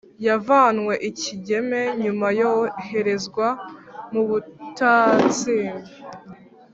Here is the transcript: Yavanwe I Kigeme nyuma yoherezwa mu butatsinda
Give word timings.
Yavanwe 0.27 0.93
I 1.09 1.11
Kigeme 1.19 1.81
nyuma 2.03 2.27
yoherezwa 2.39 3.47
mu 4.11 4.21
butatsinda 4.29 5.91